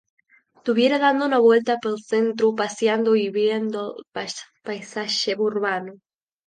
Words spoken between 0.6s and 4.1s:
Tuviera dando una vuelta pel centru, pasiando y viendo'l